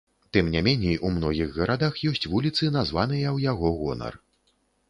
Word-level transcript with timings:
Тым 0.35 0.47
не 0.53 0.61
меней 0.67 0.97
у 1.09 1.11
многіх 1.17 1.51
гарадах 1.59 2.01
ёсць 2.13 2.27
вуліцы, 2.31 2.73
названыя 2.79 3.27
ў 3.29 3.53
яго 3.53 3.75
гонар. 3.83 4.21